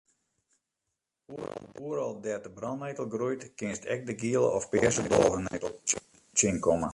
Oeral 1.83 2.15
dêr't 2.25 2.43
de 2.45 2.51
brannettel 2.57 3.07
groeit 3.15 3.41
kinst 3.59 3.83
ek 3.93 4.01
de 4.07 4.13
giele 4.21 4.49
of 4.57 4.63
pearse 4.71 5.01
dôvenettel 5.11 5.73
tsjinkomme. 6.35 6.89